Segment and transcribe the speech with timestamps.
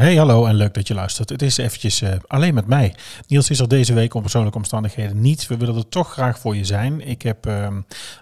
[0.00, 1.28] Hey, hallo en leuk dat je luistert.
[1.28, 2.94] Het is eventjes uh, alleen met mij.
[3.26, 5.46] Niels is er deze week om persoonlijke omstandigheden niet.
[5.46, 7.00] We willen er toch graag voor je zijn.
[7.00, 7.68] Ik heb uh,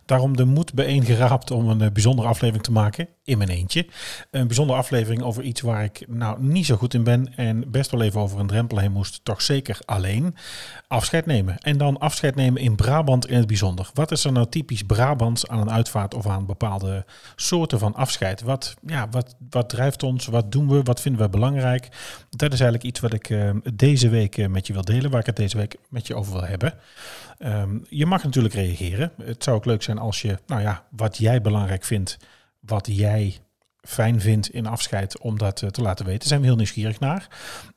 [0.07, 3.87] daarom de moed bijeengeraapt om een uh, bijzondere aflevering te maken in mijn eentje.
[4.31, 7.91] Een bijzondere aflevering over iets waar ik nou niet zo goed in ben en best
[7.91, 9.21] wel even over een drempel heen moest.
[9.23, 10.37] Toch zeker alleen.
[10.89, 11.59] Afscheid nemen.
[11.59, 13.91] En dan afscheid nemen in Brabant in het bijzonder.
[13.95, 17.05] Wat is er nou typisch Brabants aan een uitvaart of aan bepaalde
[17.37, 18.43] soorten van afscheid?
[18.43, 20.27] Wat, ja, wat, wat drijft ons?
[20.27, 20.83] Wat doen we?
[20.83, 21.67] Wat vinden we belangrijk?
[22.31, 25.21] Dat is eigenlijk iets wat ik uh, deze week uh, met je wil delen, waar
[25.21, 26.75] ik het deze week met je over wil hebben.
[27.39, 29.13] Um, je mag natuurlijk reageren.
[29.23, 32.17] Het zou ook leuk zijn als je, nou ja, wat jij belangrijk vindt
[32.61, 33.39] wat jij
[33.81, 36.19] fijn vindt in afscheid om dat te laten weten.
[36.19, 37.29] Daar zijn we heel nieuwsgierig naar.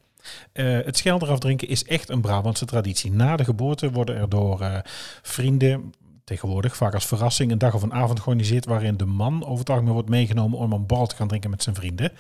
[0.53, 3.13] Uh, het scheld eraf drinken is echt een Brabantse traditie.
[3.13, 4.79] Na de geboorte worden er door uh,
[5.23, 5.93] vrienden,
[6.25, 9.71] tegenwoordig vaak als verrassing, een dag of een avond georganiseerd waarin de man over het
[9.71, 12.13] algemeen wordt meegenomen om een borrel te gaan drinken met zijn vrienden.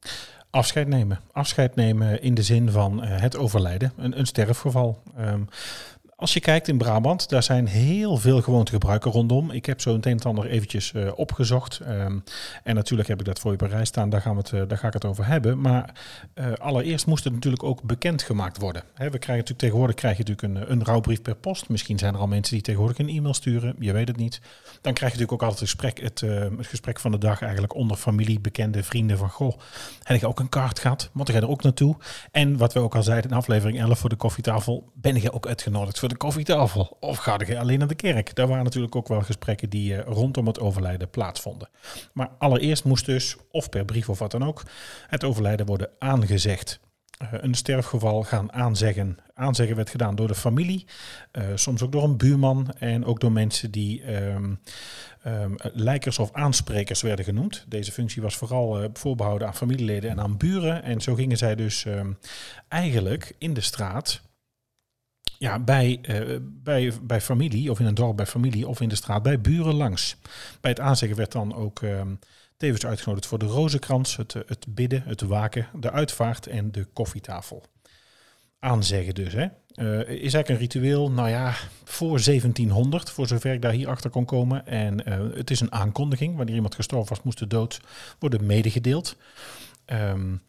[0.50, 1.19] afscheid nemen.
[1.31, 5.03] Afscheid nemen in de zin van het overlijden, een, een sterfgeval.
[5.19, 5.47] Um,
[6.22, 9.52] als je kijkt in Brabant, daar zijn heel veel gewoontegebruiken rondom.
[9.52, 11.79] Ik heb zo een en ander eventjes uh, opgezocht.
[11.88, 12.23] Um,
[12.64, 14.78] en natuurlijk heb ik dat voor je bij staan, daar, gaan we het, uh, daar
[14.78, 15.62] ga ik het over hebben.
[15.62, 15.96] Maar
[16.35, 18.82] uh, allereerst moest het natuurlijk ook bekendgemaakt worden.
[18.82, 21.70] We krijgen natuurlijk tegenwoordig krijg je natuurlijk een, een rouwbrief per post.
[21.70, 24.41] Misschien zijn er al mensen die tegenwoordig een e-mail sturen, je weet het niet.
[24.82, 26.20] Dan krijg je natuurlijk ook altijd het gesprek, het,
[26.58, 29.59] het gesprek van de dag eigenlijk onder familie, bekende vrienden van goh.
[30.03, 31.09] Heb je ook een kaart gehad?
[31.14, 31.96] Moet jij er ook naartoe?
[32.32, 35.47] En wat we ook al zeiden in aflevering 11 voor de koffietafel, ben je ook
[35.47, 36.97] uitgenodigd voor de koffietafel?
[36.99, 38.35] Of ga je alleen naar de kerk?
[38.35, 41.69] Daar waren natuurlijk ook wel gesprekken die uh, rondom het overlijden plaatsvonden.
[42.13, 44.63] Maar allereerst moest dus, of per brief of wat dan ook,
[45.07, 46.79] het overlijden worden aangezegd.
[47.31, 49.17] een sterfgeval gaan aanzeggen.
[49.33, 50.85] Aanzeggen werd gedaan door de familie,
[51.55, 54.59] soms ook door een buurman en ook door mensen die um,
[55.25, 57.65] um, lijkers of aansprekers werden genoemd.
[57.67, 60.83] Deze functie was vooral voorbehouden aan familieleden en aan buren.
[60.83, 62.17] En zo gingen zij dus um,
[62.67, 64.21] eigenlijk in de straat
[65.41, 68.96] ja, bij, uh, bij, bij familie, of in een dorp bij familie, of in de
[68.96, 70.16] straat bij buren langs.
[70.59, 72.02] Bij het aanzeggen werd dan ook uh,
[72.58, 77.64] tevens uitgenodigd voor de rozenkrans, het, het bidden, het waken, de uitvaart en de koffietafel.
[78.59, 79.46] Aanzeggen dus, hè.
[79.76, 81.53] Uh, is eigenlijk een ritueel, nou ja,
[81.84, 84.67] voor 1700, voor zover ik daar hier achter kon komen.
[84.67, 87.79] En het is een aankondiging, wanneer iemand gestorven was, moest de dood
[88.20, 89.16] worden medegedeeld.
[89.85, 90.41] Um,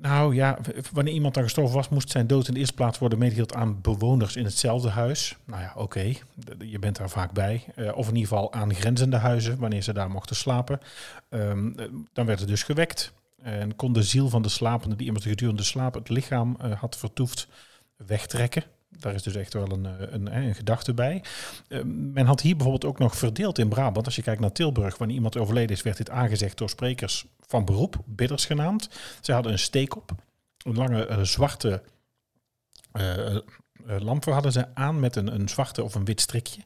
[0.00, 0.58] nou ja,
[0.92, 3.80] wanneer iemand dan gestorven was, moest zijn dood in de eerste plaats worden meegedeeld aan
[3.80, 5.36] bewoners in hetzelfde huis.
[5.44, 6.12] Nou ja, oké,
[6.58, 7.64] je bent daar vaak bij.
[7.76, 10.80] Uh, of in ieder geval aan grenzende huizen, wanneer ze daar mochten slapen.
[11.30, 11.74] Um,
[12.12, 13.12] dan werd het dus gewekt.
[13.42, 16.96] En kon de ziel van de slapende, die iemand gedurende slaap het lichaam uh, had
[16.96, 17.48] vertoefd,
[17.96, 18.64] wegtrekken.
[18.88, 21.24] Daar is dus echt wel een, een, een gedachte bij.
[21.68, 24.06] Uh, men had hier bijvoorbeeld ook nog verdeeld in Brabant.
[24.06, 27.64] Als je kijkt naar Tilburg, wanneer iemand overleden is, werd dit aangezegd door sprekers van
[27.64, 28.88] beroep, bidders genaamd.
[29.20, 30.10] Ze hadden een steek op,
[30.64, 31.82] een lange uh, zwarte
[33.86, 36.60] lamp hadden ze aan met een, een zwarte of een wit strikje.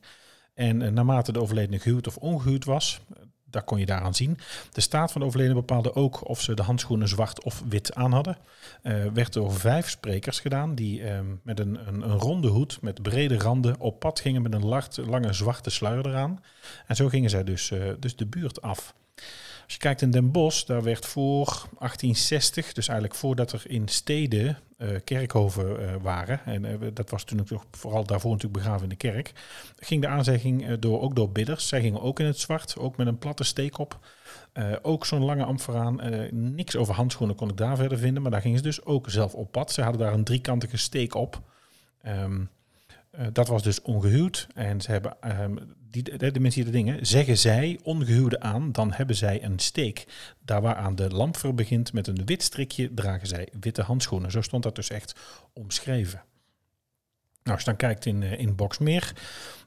[0.55, 3.01] En naarmate de overledene gehuwd of ongehuwd was,
[3.53, 4.39] daar kon je daaraan zien.
[4.73, 8.13] De staat van de overledene bepaalde ook of ze de handschoenen zwart of wit aan
[8.13, 8.37] hadden.
[8.83, 13.03] Uh, werd door vijf sprekers gedaan die uh, met een, een, een, ronde hoed met
[13.03, 16.41] brede randen op pad gingen met een lart, lange zwarte sluier eraan.
[16.87, 18.95] En zo gingen zij dus, uh, dus de buurt af.
[19.64, 23.88] Als je kijkt in Den Bosch, daar werd voor 1860, dus eigenlijk voordat er in
[23.88, 28.82] steden uh, kerkhoven uh, waren, en uh, dat was toen ook vooral daarvoor natuurlijk begraven
[28.82, 29.32] in de kerk,
[29.79, 31.69] ging de aanzegging door, ook door bidders.
[31.69, 33.99] Zij gingen ook in het zwart, ook met een platte steek op.
[34.82, 36.00] ook zo'n lange amforaan.
[36.31, 39.35] niks over handschoenen kon ik daar verder vinden, maar daar gingen ze dus ook zelf
[39.35, 39.73] op pad.
[39.73, 41.41] Ze hadden daar een driekantige steek op.
[42.06, 42.50] Um,
[43.19, 44.47] uh, dat was dus ongehuwd.
[44.55, 48.93] En ze hebben, um, die, de, mensen die de dingen, zeggen zij ongehuwde aan, dan
[48.93, 50.06] hebben zij een steek.
[50.41, 54.31] Daar waaraan de lamper begint met een wit strikje, dragen zij witte handschoenen.
[54.31, 55.14] Zo stond dat dus echt
[55.53, 56.23] omschreven.
[57.43, 59.12] Nou, als je dan kijkt in, uh, in Boxmeer,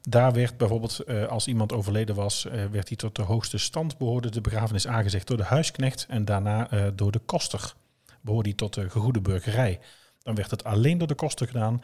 [0.08, 4.30] daar werd bijvoorbeeld, uh, als iemand overleden was, werd hij tot de hoogste stand behoorde
[4.30, 7.74] de begrafenis aangezegd door de huisknecht en daarna door de koster.
[8.20, 9.80] Behoorde hij tot de gegoede burgerij.
[10.26, 11.82] Dan werd het alleen door de kosten gedaan.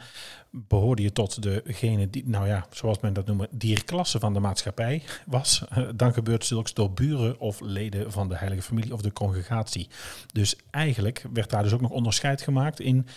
[0.49, 5.03] Behoorde je tot degene die, nou ja, zoals men dat noemt, dierklasse van de maatschappij
[5.25, 5.63] was.
[5.95, 9.89] Dan gebeurt zulks door buren of leden van de heilige familie of de congregatie.
[10.31, 13.07] Dus eigenlijk werd daar dus ook nog onderscheid gemaakt in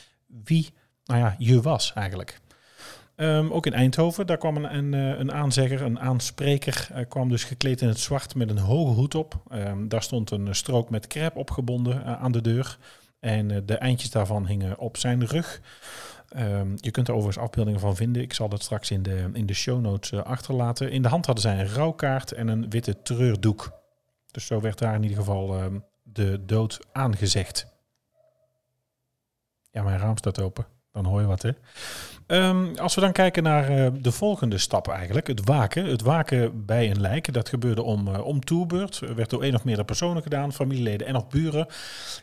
[0.44, 0.72] wie,
[1.04, 2.40] nou ja, je was eigenlijk.
[3.16, 7.44] Um, ook in Eindhoven, daar kwam een, een, eh, aanzegger, een aanspreker, uh, kwam dus
[7.44, 9.42] gekleed in het zwart met een hoge hoed op.
[9.52, 12.78] Um, daar stond een strook met krep opgebonden aan de deur.
[13.20, 15.60] En uh, de eindjes daarvan hingen op zijn rug.
[16.36, 18.22] Um, je kunt er overigens afbeeldingen van vinden.
[18.22, 20.90] Ik zal dat straks in de, in de show notes uh, achterlaten.
[20.90, 23.72] In de hand hadden zij een rouwkaart en een witte treurdoek.
[24.30, 27.66] Dus zo werd daar in ieder geval um, de dood aangezegd.
[29.70, 30.66] Ja, mijn raam staat open.
[30.92, 31.50] Dan hoor je wat, hè?
[32.28, 35.84] Um, als we dan kijken naar uh, de volgende stap eigenlijk, het waken.
[35.84, 38.40] Het waken bij een lijk, dat gebeurde om, uh, om
[39.14, 41.66] werd door één of meerdere personen gedaan, familieleden en of buren.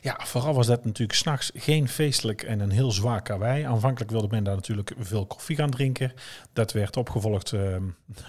[0.01, 3.63] Ja, vooral was dat natuurlijk s'nachts geen feestelijk en een heel zwaar karwei.
[3.63, 6.13] Aanvankelijk wilde men daar natuurlijk veel koffie gaan drinken.
[6.53, 7.75] Dat werd opgevolgd, uh,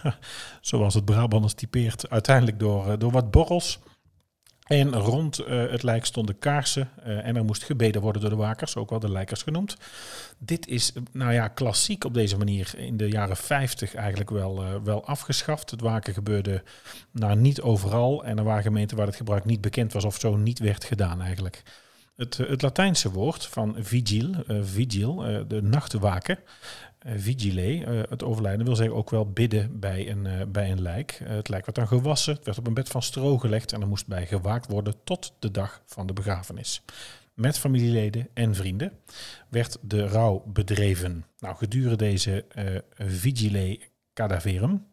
[0.61, 3.81] zoals het Brabanders typeert, uiteindelijk door, door wat borrels.
[4.64, 8.37] En rond uh, het lijk stonden kaarsen uh, en er moest gebeden worden door de
[8.37, 9.76] wakers, ook wel de lijkers genoemd.
[10.38, 14.75] Dit is, nou ja, klassiek op deze manier in de jaren 50 eigenlijk wel, uh,
[14.85, 15.71] wel afgeschaft.
[15.71, 16.62] Het waken gebeurde
[17.11, 20.37] nou, niet overal en er waren gemeenten waar het gebruik niet bekend was of zo
[20.37, 21.62] niet werd gedaan eigenlijk.
[22.16, 25.16] Het, het Latijnse woord van vigil, vigil
[25.49, 26.38] de nachtwaken,
[27.04, 31.20] vigile, uh, het overlijden, wil zeggen ook wel bidden bij een, uh, bij een lijk.
[31.25, 33.88] het lijk werd dan gewassen, het werd op een bed van stro gelegd en er
[33.88, 36.82] moest bij gewaakt worden tot de dag van de begrafenis.
[37.34, 38.92] Met familieleden en vrienden
[39.49, 41.25] werd de rouw bedreven.
[41.38, 42.44] Nou, gedurende deze
[42.96, 43.80] vigile
[44.14, 44.87] cadaverum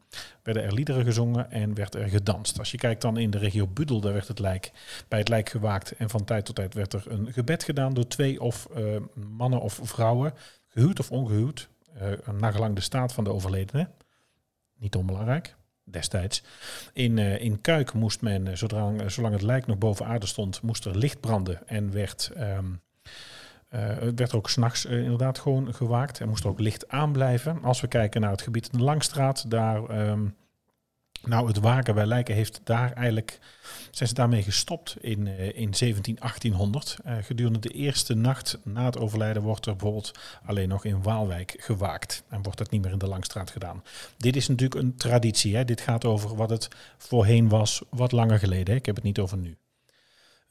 [0.43, 2.59] werden er liederen gezongen en werd er gedanst.
[2.59, 4.71] Als je kijkt dan in de regio Budel, daar werd het lijk
[5.07, 8.07] bij het lijk gewaakt en van tijd tot tijd werd er een gebed gedaan door
[8.07, 8.67] twee of
[9.13, 10.33] mannen of vrouwen,
[10.67, 11.80] gehuwd of ongehuwd, uh,
[12.31, 13.89] nagelang de staat van de overledene.
[14.77, 16.43] Niet onbelangrijk, destijds.
[16.93, 20.61] In, uh, in Kuik moest men, uh, zodra, zolang het lijk nog boven aarde stond,
[20.61, 22.31] moest er licht branden en werd...
[22.37, 22.81] Um,
[24.15, 26.19] werd ook s'nachts uh, inderdaad gewoon gewaakt.
[26.19, 27.63] Er moest ook licht aanblijven.
[27.63, 30.35] Als we kijken naar het gebied in de Langstraat, daar um,
[31.23, 33.39] Nou, het waken bij lijken heeft daar eigenlijk,
[33.91, 36.97] zijn ze daarmee gestopt in, uh, in 17, 1800.
[37.05, 40.11] Uh, gedurende de eerste nacht na het overlijden wordt er bijvoorbeeld
[40.45, 42.23] alleen nog in Waalwijk gewaakt.
[42.29, 43.83] En wordt dat niet meer in de Langstraat gedaan.
[44.17, 45.55] Dit is natuurlijk een traditie.
[45.55, 45.65] Hè?
[45.65, 48.73] Dit gaat over wat het voorheen was, wat langer geleden.
[48.73, 48.79] Hè?
[48.79, 49.57] Ik heb het niet over nu.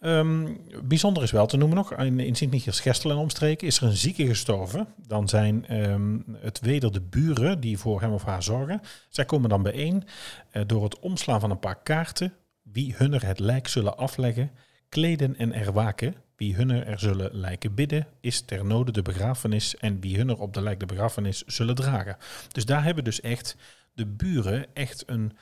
[0.01, 3.97] Um, bijzonder is wel te noemen nog, in, in Sint-Michiels-Gestel en omstreken is er een
[3.97, 4.87] zieke gestorven.
[5.07, 8.81] Dan zijn um, het weder de buren die voor hem of haar zorgen.
[9.09, 10.05] Zij komen dan bijeen
[10.53, 12.33] uh, door het omslaan van een paar kaarten.
[12.63, 14.51] Wie hunner het lijk zullen afleggen,
[14.89, 16.15] kleden en erwaken.
[16.37, 19.77] Wie hunner er zullen lijken bidden, is ter node de begrafenis.
[19.77, 22.17] En wie hunner op de lijk de begrafenis zullen dragen.
[22.49, 23.57] Dus daar hebben dus echt
[23.95, 25.33] de buren echt een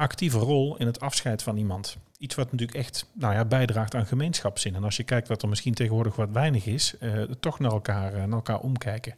[0.00, 1.96] actieve rol in het afscheid van iemand.
[2.18, 4.74] Iets wat natuurlijk echt nou ja, bijdraagt aan gemeenschapszin.
[4.74, 8.12] En als je kijkt wat er misschien tegenwoordig wat weinig is, uh, toch naar elkaar,
[8.12, 9.14] uh, naar elkaar omkijken.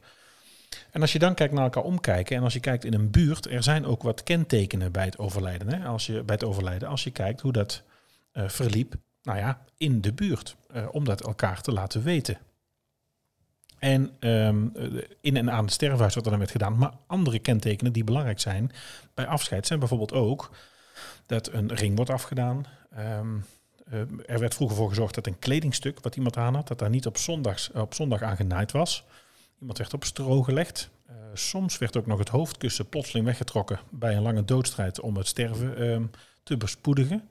[0.91, 3.47] En als je dan kijkt naar elkaar omkijken en als je kijkt in een buurt,
[3.47, 5.69] er zijn ook wat kentekenen bij het overlijden.
[5.69, 5.87] Hè?
[5.87, 7.83] Als je, bij het overlijden, als je kijkt hoe dat
[8.35, 10.57] uh, verliep, nou ja, in de buurt.
[10.91, 12.39] om dat elkaar te laten weten.
[13.83, 14.73] En um,
[15.21, 16.79] in en aan het sterfhuis wat er dan werd gedaan.
[16.79, 18.73] Maar andere kentekenen die belangrijk zijn
[19.15, 20.51] bij afscheid zijn bijvoorbeeld ook
[21.27, 22.67] dat een ring wordt afgedaan.
[22.99, 23.45] Um,
[23.93, 26.91] uh, er werd vroeger voor gezorgd dat een kledingstuk wat iemand aan had, dat daar
[26.91, 29.05] niet op, zondags, op zondag aan genaaid was.
[29.61, 30.91] Iemand werd op stro gelegd.
[31.35, 35.83] Soms werd ook nog het hoofdkussen plotseling weggetrokken bij een lange doodstrijd om het sterven
[35.83, 36.11] um,
[36.43, 37.29] te bespoedigen.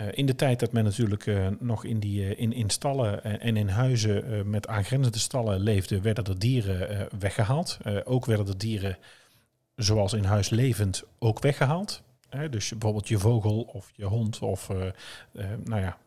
[0.00, 3.40] Uh, in de tijd dat men natuurlijk uh, nog in, die, uh, in, in stallen
[3.40, 7.78] en in huizen met aangrenzende stallen leefde, werden er dieren weggehaald.
[8.04, 8.98] ook werden er dieren,
[9.76, 12.02] zoals in huis levend, ook weggehaald.
[12.50, 14.68] Dus bijvoorbeeld je vogel of je hond of
[15.64, 15.98] nou ja,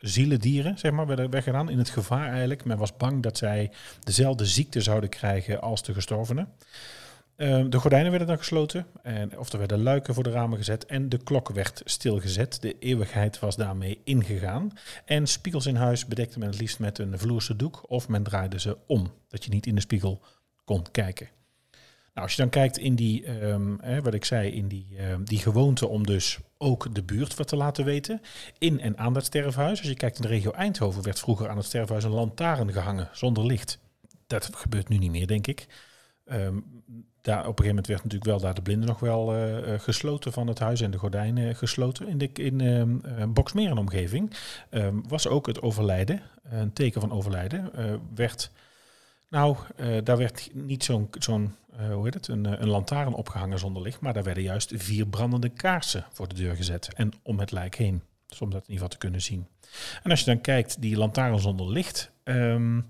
[0.00, 2.64] zielendieren, zeg maar, werden weggedaan in het gevaar eigenlijk.
[2.64, 3.70] Men was bang dat zij
[4.00, 6.52] dezelfde ziekte zouden krijgen als de gestorvenen.
[7.38, 10.86] Ehm, de gordijnen werden dan gesloten, en, of er werden luiken voor de ramen gezet
[10.86, 12.62] en de klok werd stilgezet.
[12.62, 14.72] De eeuwigheid was daarmee ingegaan.
[15.04, 18.60] En spiegels in huis bedekte men het liefst met een vloerse doek of men draaide
[18.60, 20.22] ze om, dat je niet in de spiegel
[20.64, 21.28] kon kijken.
[22.14, 25.24] Nou, als je dan kijkt in die, um, hè, wat ik zei, in die, um,
[25.24, 28.20] die gewoonte om dus ook de buurt wat te laten weten.
[28.58, 29.78] In en aan dat sterfhuis.
[29.78, 33.08] Als je kijkt in de regio Eindhoven werd vroeger aan het sterfhuis een lantaarn gehangen
[33.12, 33.78] zonder licht.
[34.26, 35.66] Dat gebeurt nu niet meer, denk ik.
[36.24, 36.82] Um,
[37.28, 40.32] daar, op een gegeven moment werd natuurlijk wel daar de blinden nog wel uh, gesloten
[40.32, 42.08] van het huis en de gordijnen gesloten.
[42.08, 44.36] In, de, in uh, Boksmeer en omgeving
[44.70, 47.70] um, was ook het overlijden, een teken van overlijden,
[48.14, 48.50] werd...
[49.30, 49.56] Nou,
[50.04, 51.54] daar werd niet zo'n zo'n
[51.92, 55.48] hoe heet het, een, een lantaarn opgehangen zonder licht, maar daar werden juist vier brandende
[55.48, 58.02] kaarsen voor de deur gezet en om het lijk heen.
[58.26, 59.46] Dus om dat in ieder geval te kunnen zien.
[60.02, 62.86] En als je dan kijkt, die lantaarn zonder licht, um,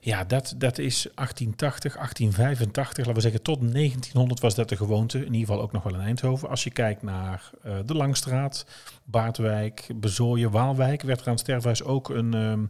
[0.00, 5.18] ja, dat, dat is 1880, 1885, laten we zeggen tot 1900 was dat de gewoonte,
[5.18, 6.48] in ieder geval ook nog wel in Eindhoven.
[6.48, 8.66] Als je kijkt naar uh, de Langstraat,
[9.04, 12.68] Baardwijk, Bezooien, Waalwijk, werd er aan het sterfhuis ook een um,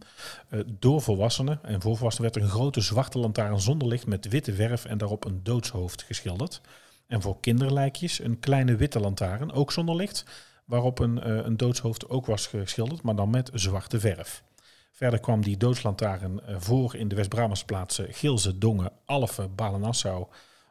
[0.50, 4.98] en voor volwassenen werd er een grote zwarte lantaarn zonder licht met witte verf en
[4.98, 6.60] daarop een doodshoofd geschilderd.
[7.06, 10.24] En voor kinderlijkjes een kleine witte lantaarn, ook zonder licht,
[10.64, 14.42] waarop een, uh, een doodshoofd ook was geschilderd, maar dan met zwarte verf.
[14.96, 20.26] Verder kwam die doodslantaarn uh, voor in de West-Brabantse plaatsen Gilze, Dongen, Alphen, Balenassau,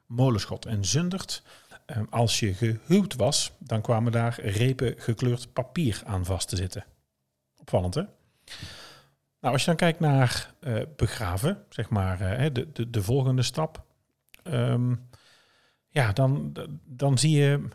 [0.05, 1.43] Molenschot en Zundert.
[1.87, 6.85] Uh, als je gehuwd was, dan kwamen daar repen gekleurd papier aan vast te zitten.
[7.57, 8.01] Opvallend, hè?
[9.39, 12.17] Nou, als je dan kijkt naar uh, begraven, zeg maar,
[12.53, 13.83] de, de, de volgende stap.
[14.43, 15.09] Um,
[15.95, 16.53] ja, dan,
[16.85, 17.67] dan zie je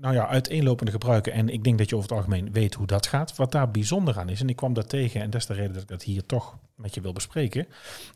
[0.00, 1.32] nou ja, uiteenlopende gebruiken.
[1.32, 3.36] En ik denk dat je over het algemeen weet hoe dat gaat.
[3.36, 5.72] Wat daar bijzonder aan is, en ik kwam daar tegen, en dat is de reden
[5.72, 7.66] dat ik dat hier toch met je wil bespreken,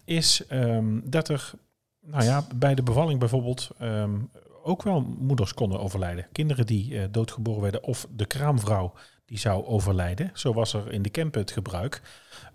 [0.05, 1.53] is um, dat er
[2.01, 4.31] nou ja, bij de bevalling bijvoorbeeld um,
[4.63, 6.27] ook wel moeders konden overlijden.
[6.33, 8.95] Kinderen die uh, doodgeboren werden of de kraamvrouw
[9.25, 10.31] die zou overlijden.
[10.35, 12.03] Zo was er in de Kempen het gebruik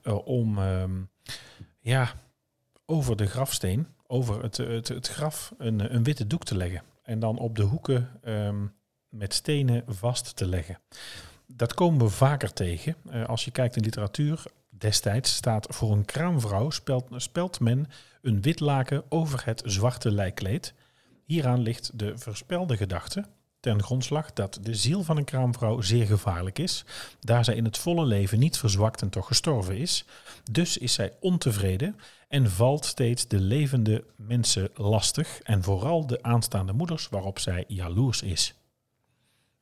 [0.04, 1.10] uh, om um,
[1.80, 2.12] ja,
[2.86, 6.84] over de grafsteen over het, het, het graf een, een, witte doek te leggen.
[7.04, 8.74] En dan op de hoeken um,
[9.10, 10.80] met stenen vast te leggen.
[11.46, 12.96] Dat komen we vaker tegen.
[13.12, 17.88] Uh, als je kijkt in literatuur, destijds staat voor een kraamvrouw spelt, spelt men
[18.22, 20.74] een wit laken over het zwarte lijkkleed.
[21.24, 23.26] Hieraan ligt de verspelde gedachte
[23.68, 26.86] ten grondslag dat de ziel van een kraamvrouw zeer gevaarlijk is,
[27.20, 30.06] daar zij in het volle leven niet verzwakt en toch gestorven is.
[30.52, 31.96] Dus is zij ontevreden
[32.28, 38.22] en valt steeds de levende mensen lastig en vooral de aanstaande moeders waarop zij jaloers
[38.22, 38.54] is.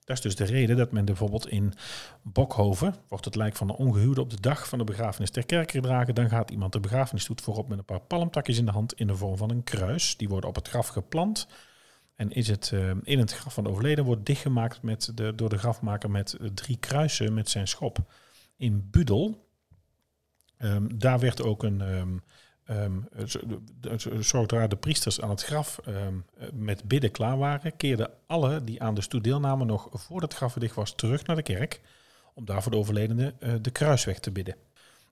[0.04, 1.74] Dat is dus de reden dat men bijvoorbeeld in
[2.22, 5.72] Bokhoven wordt het lijk van een ongehuwde op de dag van de begrafenis ter kerk
[5.72, 6.16] gedragen.
[6.16, 9.16] Dan gaat iemand de begrafenisstoet voorop met een paar palmtakjes in de hand in de
[9.16, 10.18] vorm van een kruis.
[10.18, 11.48] Die worden op het graf geplant.
[12.16, 15.50] En is het eh, in het graf van de overleden wordt dichtgemaakt met de, door
[15.50, 18.14] de grafmaker met drie kruisen met zijn schop.
[18.58, 19.48] In Budel,
[20.58, 22.24] ehm, daar werd ook een, um,
[22.70, 23.08] um,
[24.20, 25.80] zodra de priesters aan het graf
[26.54, 30.54] met bidden klaar waren, keerden alle die aan de stoet deelnamen nog voordat het graf
[30.54, 31.82] dicht was terug naar de kerk
[32.34, 34.56] om daar voor de overledene de kruisweg te bidden.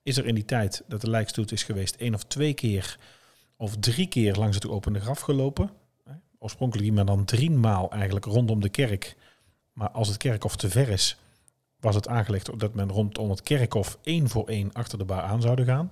[0.04, 2.98] Is er in die tijd dat de lijkstoet is geweest één of twee keer
[3.58, 5.70] of drie keer langs het opende graf gelopen,
[6.44, 9.16] oorspronkelijk maar dan drie maal eigenlijk rondom de kerk.
[9.74, 11.18] Maar als het kerkhof te ver is,
[11.80, 15.42] was het aangelegd dat men rondom het kerkhof één voor één achter de baar aan
[15.42, 15.92] zouden gaan.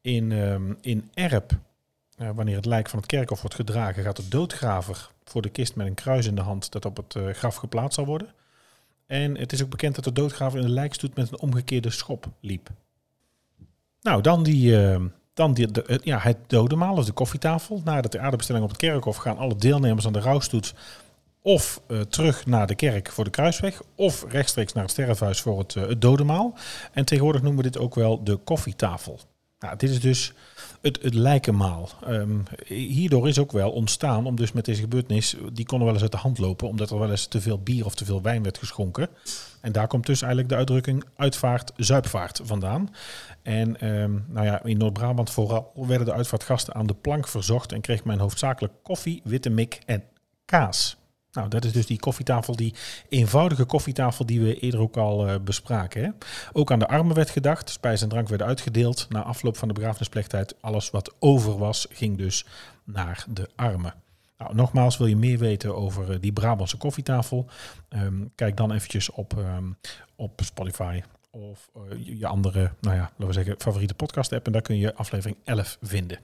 [0.00, 1.52] In, um, in Erp,
[2.18, 5.74] uh, wanneer het lijk van het kerkhof wordt gedragen, gaat de doodgraver voor de kist
[5.74, 8.32] met een kruis in de hand dat op het uh, graf geplaatst zal worden.
[9.06, 12.26] En het is ook bekend dat de doodgraver in de lijkstoet met een omgekeerde schop
[12.40, 12.70] liep.
[14.00, 15.04] Nou, dan die, uh,
[15.34, 17.80] dan die, de, ja, het dodemaal, dus de koffietafel.
[17.84, 20.74] Na de aardebestelling op het kerkhof gaan alle deelnemers aan de rouwstoet
[21.42, 25.58] of uh, terug naar de kerk voor de kruisweg, of rechtstreeks naar het sterfhuis voor
[25.58, 26.54] het, uh, het dodemaal.
[26.92, 29.20] En tegenwoordig noemen we dit ook wel de koffietafel.
[29.64, 30.32] Nou, dit is dus
[30.80, 31.88] het, het lijkenmaal.
[32.08, 36.02] Um, hierdoor is ook wel ontstaan, om dus met deze gebeurtenis, die konden wel eens
[36.02, 38.42] uit de hand lopen, omdat er wel eens te veel bier of te veel wijn
[38.42, 39.08] werd geschonken.
[39.60, 42.94] En daar komt dus eigenlijk de uitdrukking uitvaart, zuipvaart vandaan.
[43.42, 47.80] En um, nou ja, in Noord-Brabant vooral werden de uitvaartgasten aan de plank verzocht en
[47.80, 50.02] kreeg men hoofdzakelijk koffie, witte mik en
[50.44, 50.96] kaas.
[51.34, 52.74] Nou, dat is dus die koffietafel, die
[53.08, 56.02] eenvoudige koffietafel die we eerder ook al uh, bespraken.
[56.02, 56.10] Hè?
[56.52, 57.70] Ook aan de armen werd gedacht.
[57.70, 59.06] Spijs en drank werden uitgedeeld.
[59.08, 62.46] Na afloop van de begrafenisplechtigheid, alles wat over was, ging dus
[62.84, 63.94] naar de armen.
[64.38, 67.46] Nou, nogmaals, wil je meer weten over uh, die Brabantse koffietafel?
[67.88, 69.76] Um, kijk dan eventjes op, um,
[70.16, 74.46] op Spotify of uh, je andere, nou ja, laten we zeggen, favoriete podcast app.
[74.46, 76.18] En daar kun je aflevering 11 vinden.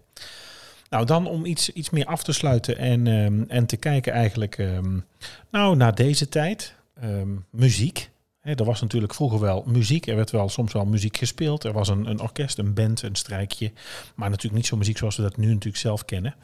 [0.91, 4.59] Nou, dan om iets, iets meer af te sluiten en, um, en te kijken eigenlijk
[4.59, 5.05] um,
[5.51, 6.75] nou, naar deze tijd.
[7.05, 8.11] Um, muziek.
[8.41, 10.07] He, er was natuurlijk vroeger wel muziek.
[10.07, 11.65] Er werd wel soms wel muziek gespeeld.
[11.65, 13.73] Er was een, een orkest, een band, een strijkje.
[14.15, 16.35] Maar natuurlijk niet zo muziek zoals we dat nu natuurlijk zelf kennen.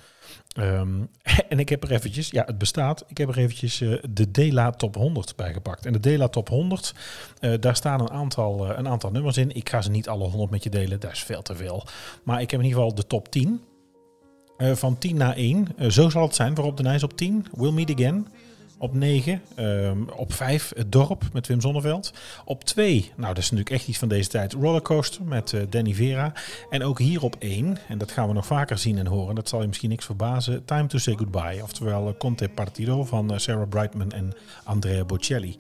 [1.49, 4.71] En ik heb er eventjes, ja het bestaat, ik heb er eventjes uh, de Dela
[4.71, 5.87] Top 100 bij gepakt.
[5.87, 6.95] En de Dela Top 100,
[7.41, 9.57] uh, daar staan een aantal, uh, een aantal nummers in.
[9.57, 11.87] Ik ga ze niet alle 100 met je delen, dat is veel te veel.
[12.23, 13.61] Maar ik heb in ieder geval de top 10.
[14.59, 15.69] Uh, van 10 naar 1.
[15.79, 17.47] Uh, zo zal het zijn voor Op de Nijs op 10.
[17.53, 18.27] We'll Meet Again.
[18.79, 19.43] Op 9.
[19.59, 22.13] Um, op 5 Het Dorp met Wim Zonneveld.
[22.45, 25.95] Op 2, nou dat is natuurlijk echt iets van deze tijd, Rollercoaster met uh, Danny
[25.95, 26.33] Vera.
[26.71, 29.49] En ook hier op 1, en dat gaan we nog vaker zien en horen, dat
[29.49, 31.63] zal je misschien niks verbazen, Time to Say Goodbye.
[31.63, 34.33] Oftewel Conte Partido van Sarah Brightman en
[34.65, 35.57] Andrea Bocelli.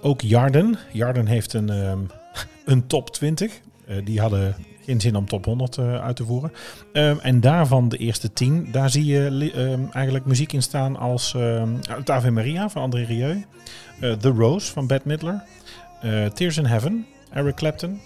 [0.00, 0.78] Ook Jarden.
[0.92, 2.10] Jarden heeft een, um,
[2.64, 3.60] een top 20.
[4.04, 4.56] die hadden
[4.88, 6.52] geen zin om top 100 uh, uit te voeren.
[6.92, 11.34] Um, en daarvan de eerste 10, daar zie je um, eigenlijk muziek in staan als
[11.36, 13.44] um, het Ave Maria van André Rieu,
[14.00, 15.42] uh, The Rose van Bette Midler,
[16.04, 18.00] uh, Tears in Heaven, Eric Clapton,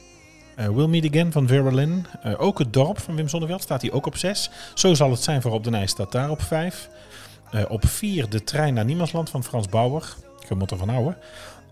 [0.56, 3.92] We'll Meet Again van Vera Lynn, uh, ook Het Dorp van Wim Sonneveld staat hier
[3.92, 4.50] ook op 6.
[4.74, 6.88] Zo zal het zijn voor Op de Nijs staat daar op 5.
[7.54, 10.14] Uh, op 4 De Trein naar Niemandsland van Frans Bauer,
[10.52, 11.16] je moet ervan houden.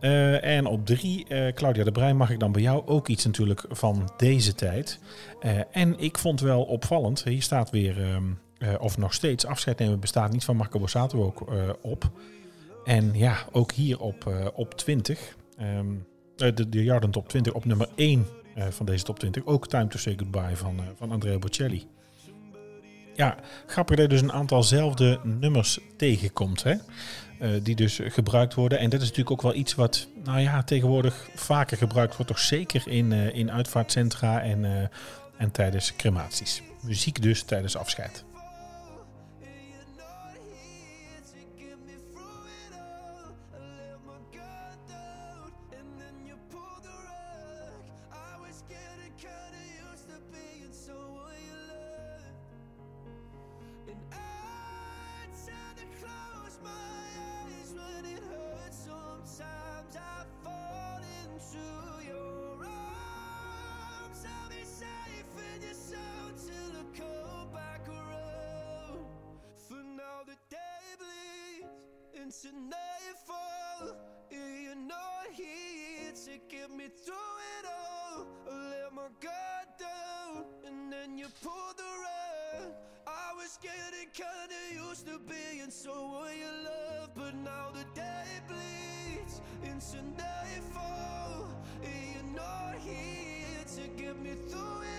[0.01, 3.25] Uh, en op drie, uh, Claudia de Brein, mag ik dan bij jou ook iets
[3.25, 4.99] natuurlijk van deze tijd.
[5.43, 8.39] Uh, en ik vond wel opvallend, hier staat weer, um,
[8.79, 12.11] of nog steeds, afscheid nemen bestaat niet van Marco Borsato ook op.
[12.85, 15.37] En ja, ook hier op, op 20,
[15.79, 18.27] um, de, de Jarden top 20, op nummer 1
[18.71, 21.87] van deze top 20, ook Time to Say Goodbye van, van Andrea Bocelli.
[23.15, 26.75] Ja, grappig dat dus een aantalzelfde nummers tegenkomt, hè?
[27.43, 28.79] Uh, die dus gebruikt worden.
[28.79, 32.41] En dat is natuurlijk ook wel iets wat, nou ja, tegenwoordig vaker gebruikt wordt, toch
[32.41, 34.71] zeker in, uh, in uitvaartcentra en, uh,
[35.37, 36.63] en tijdens crematies.
[36.83, 38.25] Muziek dus tijdens afscheid.
[72.31, 73.97] Into nightfall.
[74.31, 78.27] You're not here to get me through it all.
[78.49, 82.73] I let my guard down, and then you pulled the rug.
[83.05, 88.29] I was getting kinda used to being so all you love, but now the day
[88.47, 91.49] bleeds into nightfall.
[91.83, 94.90] You're not here to get me through it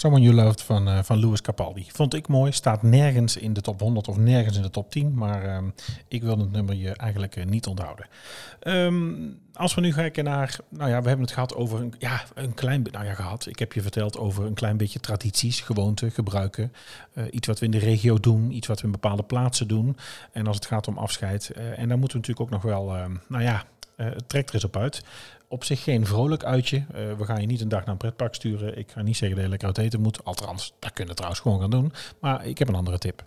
[0.00, 1.86] Someone You Loved van, eh, van Louis Capaldi.
[1.92, 2.52] Vond ik mooi.
[2.52, 5.14] Staat nergens in de top 100 of nergens in de top 10.
[5.14, 5.64] Maar ehm,
[6.08, 8.06] ik wil het nummer je eigenlijk eh, niet onthouden.
[8.60, 9.12] Ehm,
[9.52, 10.58] als we nu kijken naar...
[10.68, 12.98] Nou ja, we hebben het gehad over een, ja, een klein beetje...
[12.98, 13.46] Nou ja, gehad.
[13.46, 16.72] Ik heb je verteld over een klein beetje tradities, gewoonten, gebruiken.
[17.12, 18.50] Eh, iets wat we in de regio doen.
[18.50, 19.96] Iets wat we in bepaalde plaatsen doen.
[20.32, 21.50] En als het gaat om afscheid.
[21.50, 22.96] en daar moeten we natuurlijk ook nog wel...
[22.96, 23.64] ehm, nou ja,
[24.04, 25.02] het trekt er eens op uit.
[25.48, 26.76] Op zich geen vrolijk uitje.
[26.76, 28.78] Eh, we gaan je niet een dag naar een pretpark sturen.
[28.78, 30.24] Ik ga niet zeggen dat je lekker uit eten moet.
[30.24, 31.92] Althans, dat kunnen we trouwens gewoon gaan doen.
[32.20, 33.24] Maar ik heb een andere tip.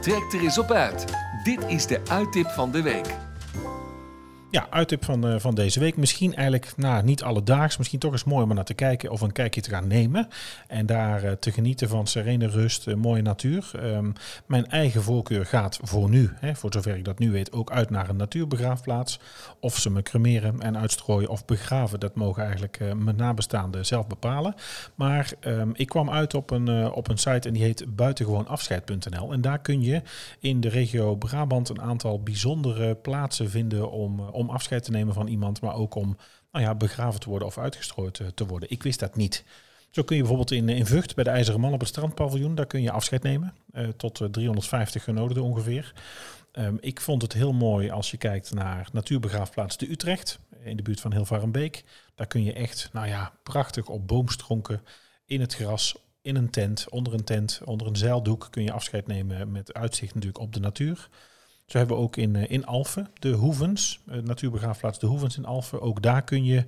[0.00, 1.04] Trek er eens op uit.
[1.44, 3.16] Dit is de uittip van de week.
[4.50, 5.96] Ja, uittip van, eh, van deze week.
[5.96, 7.76] Misschien eigenlijk nou, niet alledaags.
[7.76, 10.28] Misschien toch eens mooi om naar te kijken of een kijkje te gaan nemen.
[10.66, 13.70] En daar eh, te genieten van serene rust, eh, mooie natuur.
[13.80, 14.10] Ehm,
[14.46, 17.90] mijn eigen voorkeur gaat voor nu, hè, voor zover ik dat nu weet, ook uit
[17.90, 19.20] naar een natuurbegraafplaats.
[19.60, 24.54] Of ze me cremeren en uitstrooien of begraven, dat mogen eigenlijk mijn nabestaanden zelf bepalen.
[24.94, 29.32] Maar ehm, ik kwam uit op een, op een site en die heet buitengewoonafscheid.nl.
[29.32, 30.02] En daar kun je
[30.40, 35.26] in de regio Brabant een aantal bijzondere plaatsen vinden om, om afscheid te nemen van
[35.26, 36.16] iemand, maar ook om
[36.52, 38.70] nou ja, begraven te worden of uitgestrooid eh, te worden.
[38.70, 39.44] Ik wist dat niet.
[39.90, 42.66] Zo kun je bijvoorbeeld in, in Vught bij de IJzeren Man op het strandpaviljoen, daar
[42.66, 43.54] kun je afscheid nemen.
[43.72, 45.92] eh, tot eh, 350 genodigden ongeveer.
[46.52, 50.82] Ehm, ik vond het heel mooi als je kijkt naar natuurbegraafplaats de Utrecht, in de
[50.82, 51.84] buurt van Hilvarenbeek.
[52.14, 54.82] Daar kun je echt, nou ja, prachtig op boomstronken,
[55.26, 59.06] in het gras, in een tent, onder een tent, onder een zeildoek kun je afscheid
[59.06, 61.08] nemen met uitzicht natuurlijk op de natuur.
[61.68, 65.44] Zo hebben we ook in, eh, in Alphen de Hoevens, eh, natuurbegraafplaats de Hoevens in
[65.44, 65.80] Alphen.
[65.80, 66.64] Ook daar kun je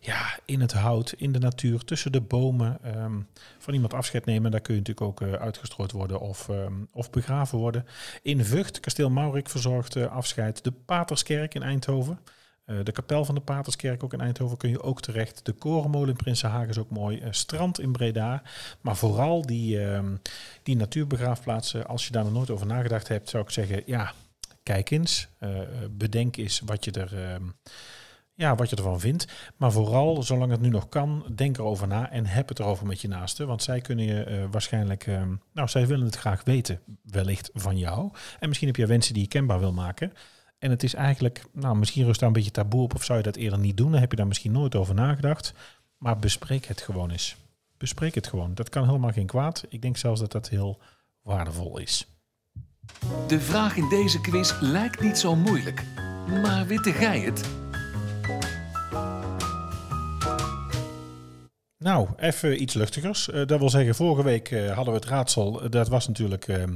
[0.00, 3.20] ja, in het hout, in de natuur, tussen de bomen ehm,
[3.58, 4.50] van iemand afscheid nemen.
[4.50, 7.86] Daar kun je natuurlijk ook eh, uitgestrooid worden of, ehm, of begraven worden.
[8.22, 10.64] In Vught, kasteel Maurik verzorgt eh, afscheid.
[10.64, 12.18] De Paterskerk in Eindhoven.
[12.84, 15.40] De kapel van de Paterskerk ook in Eindhoven kun je ook terecht.
[15.44, 17.22] De Korenmolen in Prinsenhagen is ook mooi.
[17.30, 18.42] Strand in Breda.
[18.80, 20.16] Maar vooral die, ehm,
[20.62, 24.12] die natuurbegraafplaatsen, als je daar nog nooit over nagedacht hebt, zou ik zeggen, ja,
[24.64, 25.28] kijk eens.
[25.38, 25.50] Eh,
[25.90, 27.44] bedenk eens wat je, er, ehm,
[28.34, 29.26] ja, wat je ervan vindt.
[29.56, 33.00] Maar vooral, zolang het nu nog kan, denk erover na en heb het erover met
[33.00, 33.46] je naasten.
[33.46, 37.78] Want zij kunnen je eh, waarschijnlijk, ehm, nou, zij willen het graag weten, wellicht van
[37.78, 38.10] jou.
[38.38, 40.12] En misschien heb je wensen die je kenbaar wil maken.
[40.58, 43.24] En het is eigenlijk, nou, misschien rust daar een beetje taboe op of zou je
[43.24, 43.90] dat eerder niet doen.
[43.90, 45.54] Dan heb je daar misschien nooit over nagedacht.
[45.98, 47.36] Maar bespreek het gewoon eens.
[47.76, 48.54] Bespreek het gewoon.
[48.54, 49.64] Dat kan helemaal geen kwaad.
[49.68, 50.80] Ik denk zelfs dat dat heel
[51.22, 52.13] waardevol is.
[53.26, 55.84] De vraag in deze quiz lijkt niet zo moeilijk.
[56.42, 57.62] Maar witte gij het?
[61.84, 63.30] Nou, even iets luchtigers.
[63.30, 65.62] Eh, dat wil zeggen, vorige week eh, hadden we het raadsel.
[65.62, 66.74] Eh, dat was natuurlijk, ehm,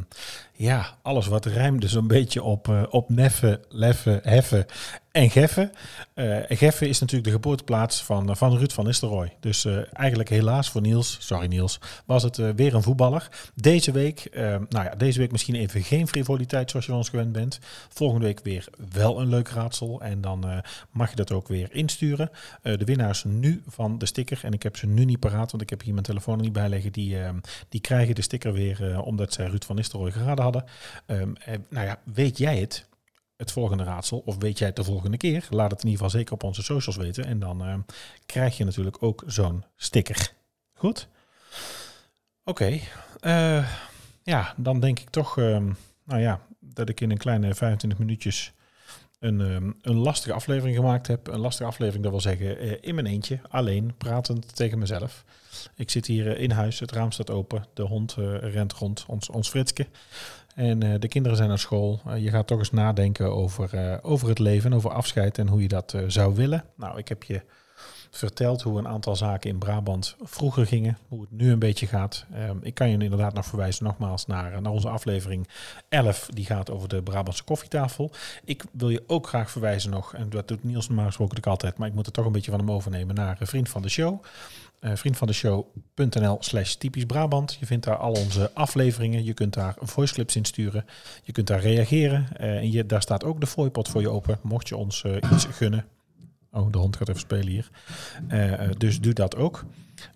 [0.52, 4.66] ja, alles wat rijmde zo'n beetje op, op neffen, leffen, heffen
[5.18, 5.72] en geffen.
[6.14, 9.36] Eh geffen is natuurlijk de geboorteplaats van, eh, van Ruud van Nistelrooy.
[9.40, 13.28] Dus eh, eigenlijk helaas voor Niels, sorry Niels, was het weer een voetballer.
[13.54, 14.28] Deze week,
[14.68, 17.58] nou ja, deze week misschien even geen frivoliteit zoals je van ons gewend bent.
[17.88, 20.00] Volgende week weer wel een leuk raadsel.
[20.00, 22.30] En dan mag je dat ook weer insturen.
[22.62, 25.70] De winnaars nu van de sticker, en ik heb ze nu niet paraat, want ik
[25.70, 27.16] heb hier mijn telefoon niet bij liggen, die,
[27.68, 30.64] die krijgen de sticker weer omdat zij Ruud van Nistelrooy geraden hadden.
[31.06, 32.86] Ehm, eh, nou ja, weet jij het?
[33.38, 35.46] Het volgende raadsel, of weet jij het de volgende keer?
[35.50, 37.24] Laat het in ieder geval zeker op onze socials weten.
[37.24, 37.80] En dan ehm,
[38.26, 40.32] krijg je natuurlijk ook zo'n sticker.
[40.74, 41.08] Goed?
[42.44, 42.80] Oké.
[43.20, 43.68] eh,
[44.22, 45.72] ja, dan denk ik toch, ehm,
[46.04, 48.52] nou ja, dat ik in een kleine 25 minuutjes
[49.18, 51.26] een, ehm, een lastige aflevering gemaakt heb.
[51.26, 55.24] Een lastige aflevering, dat wil zeggen eh, in mijn eentje, alleen, pratend tegen mezelf.
[55.76, 59.04] Ik zit hier eh, in huis, het raam staat open, de hond eh, rent rond,
[59.08, 59.86] ons, ons Fritske.
[60.54, 62.00] En de kinderen zijn naar school.
[62.16, 65.96] Je gaat toch eens nadenken over, over het leven, over afscheid en hoe je dat
[66.06, 66.64] zou willen.
[66.76, 67.42] Nou, ik heb je
[68.10, 72.24] verteld hoe een aantal zaken in Brabant vroeger gingen, hoe het nu een beetje gaat.
[72.32, 75.48] Ehm, ik kan je inderdaad nog verwijzen nogmaals naar, naar onze aflevering
[75.88, 78.10] 11, die gaat over de Brabantse koffietafel.
[78.44, 81.78] Ik wil je ook graag verwijzen nog, en dat doet Niels normaal gesproken ook altijd,
[81.78, 84.22] maar ik moet er toch een beetje van hem overnemen, naar vriend van de show.
[84.80, 87.56] Eh vriendvandeshow.nl slash typisch Brabant.
[87.60, 89.24] Je vindt daar al onze afleveringen.
[89.24, 90.84] Je kunt daar voice clips in sturen.
[91.22, 92.26] Je kunt daar reageren.
[92.36, 94.38] Eh, en je, daar staat ook de fooipot voor je open.
[94.42, 95.84] Mocht je ons eh, iets gunnen.
[96.52, 97.70] Oh, de hond gaat even spelen hier.
[98.28, 99.64] Eh, eh, dus doe dat ook.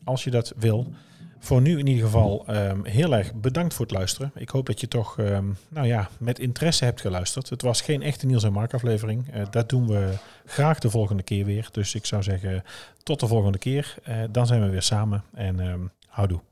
[0.05, 0.92] Als je dat wil.
[1.38, 4.33] Voor nu in ieder geval ehm, heel erg bedankt voor het luisteren.
[4.35, 7.49] Ik hoop dat je toch ehm, nou ja, met interesse hebt geluisterd.
[7.49, 9.29] Het was geen echte Niels en Mark aflevering.
[9.29, 10.14] Eh, dat doen we
[10.47, 11.68] graag de volgende keer weer.
[11.73, 12.64] Dus ik zou zeggen
[13.03, 13.95] tot de volgende keer.
[14.31, 15.25] Dan zijn we weer samen.
[15.35, 15.81] En ehm,
[16.12, 16.52] Houdoe.